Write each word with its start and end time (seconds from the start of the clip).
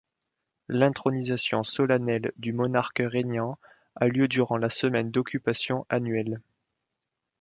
L'intronisation 0.67 1.63
solennelle 1.63 2.31
du 2.37 2.53
monarque 2.53 3.03
régnant 3.05 3.59
a 3.95 4.07
lieu 4.07 4.27
durant 4.27 4.57
la 4.57 4.71
semaine 4.71 5.11
d'occupation 5.11 5.85
annuelle. 5.89 6.41